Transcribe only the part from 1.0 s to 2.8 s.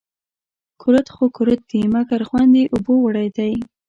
خو کورت دي، مگر خوند يې